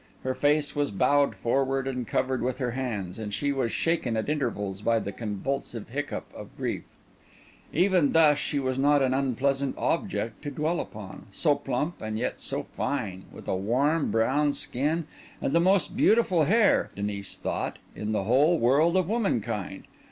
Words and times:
Her 0.23 0.33
face 0.33 0.75
was 0.75 0.89
bowed 0.89 1.35
forward 1.35 1.87
and 1.87 2.07
covered 2.07 2.41
with 2.41 2.57
her 2.57 2.71
hands, 2.71 3.19
and 3.19 3.31
she 3.31 3.51
was 3.51 3.71
shaken 3.71 4.17
at 4.17 4.29
intervals 4.29 4.81
by 4.81 4.97
the 4.97 5.11
convulsive 5.11 5.89
hiccup 5.89 6.25
of 6.35 6.57
grief. 6.57 6.85
Even 7.71 8.11
thus 8.11 8.39
she 8.39 8.57
was 8.57 8.79
not 8.79 9.03
an 9.03 9.13
unpleasant 9.13 9.77
object 9.77 10.41
to 10.41 10.49
dwell 10.49 10.79
upon, 10.79 11.27
so 11.31 11.53
plump 11.53 12.01
and 12.01 12.17
yet 12.17 12.41
so 12.41 12.63
fine, 12.63 13.25
with 13.31 13.47
a 13.47 13.55
warm 13.55 14.09
brown 14.09 14.53
skin, 14.53 15.05
and 15.39 15.53
the 15.53 15.59
most 15.59 15.95
beautiful 15.95 16.45
hair, 16.45 16.89
Denis 16.95 17.37
thought, 17.37 17.77
in 17.95 18.11
the 18.11 18.23
whole 18.23 18.57
world 18.57 18.97
of 18.97 19.07
womankind. 19.07 19.83